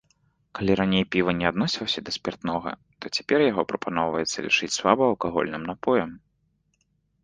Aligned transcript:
Калі 0.59 0.71
раней 0.79 1.05
піва 1.15 1.31
не 1.41 1.45
адносілася 1.51 1.99
да 2.09 2.15
спіртнога, 2.17 2.71
то 2.99 3.05
цяпер 3.15 3.47
яго 3.51 3.69
прапаноўваецца 3.75 4.37
лічыць 4.49 4.75
слабаалкагольным 4.81 5.63
напоем. 5.73 6.23